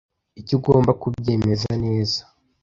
icyo 0.39 0.53
ugomba 0.57 0.91
kubyemeza 1.01 1.71
neza 1.83 2.19